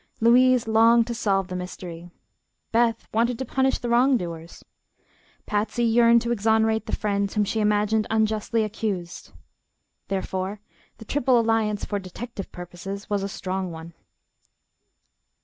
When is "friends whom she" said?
6.95-7.59